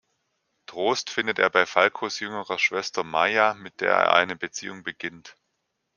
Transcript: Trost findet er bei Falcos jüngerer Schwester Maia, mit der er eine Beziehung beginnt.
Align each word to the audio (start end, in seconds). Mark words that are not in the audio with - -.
Trost 0.65 1.11
findet 1.11 1.37
er 1.37 1.51
bei 1.51 1.67
Falcos 1.67 2.19
jüngerer 2.21 2.57
Schwester 2.57 3.03
Maia, 3.03 3.53
mit 3.53 3.81
der 3.81 3.91
er 3.91 4.15
eine 4.15 4.35
Beziehung 4.35 4.81
beginnt. 4.81 5.35